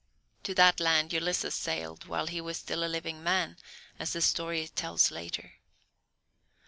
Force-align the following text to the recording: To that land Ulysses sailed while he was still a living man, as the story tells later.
To 0.45 0.55
that 0.55 0.79
land 0.79 1.13
Ulysses 1.13 1.53
sailed 1.53 2.05
while 2.05 2.25
he 2.25 2.41
was 2.41 2.57
still 2.57 2.83
a 2.83 2.89
living 2.89 3.21
man, 3.21 3.57
as 3.99 4.13
the 4.13 4.21
story 4.23 4.67
tells 4.69 5.11
later. 5.11 5.53